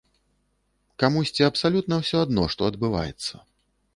[1.03, 3.33] Камусьці абсалютна ўсё адно, што адбываецца.